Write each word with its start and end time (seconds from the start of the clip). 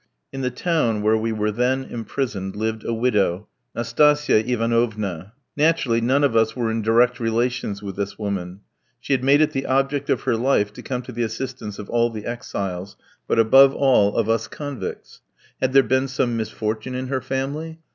In 0.33 0.41
the 0.41 0.49
town 0.49 1.03
where 1.03 1.15
we 1.15 1.31
were 1.31 1.51
then 1.51 1.83
imprisoned 1.83 2.55
lived 2.55 2.83
a 2.83 2.91
widow, 2.91 3.47
Nastasia 3.75 4.39
Ivanovna. 4.51 5.33
Naturally, 5.55 6.01
none 6.01 6.23
of 6.23 6.35
us 6.35 6.55
were 6.55 6.71
in 6.71 6.81
direct 6.81 7.19
relations 7.19 7.83
with 7.83 7.97
this 7.97 8.17
woman. 8.17 8.61
She 8.99 9.13
had 9.13 9.23
made 9.23 9.41
it 9.41 9.51
the 9.51 9.67
object 9.67 10.09
of 10.09 10.21
her 10.21 10.35
life 10.35 10.73
to 10.73 10.81
come 10.81 11.03
to 11.03 11.11
the 11.11 11.21
assistance 11.21 11.77
of 11.77 11.87
all 11.87 12.09
the 12.09 12.25
exiles; 12.25 12.97
but, 13.27 13.37
above 13.37 13.75
all, 13.75 14.15
of 14.15 14.27
us 14.27 14.47
convicts. 14.47 15.21
Had 15.61 15.71
there 15.71 15.83
been 15.83 16.07
some 16.07 16.35
misfortune 16.35 16.95
in 16.95 17.05
her 17.09 17.21
family? 17.21 17.77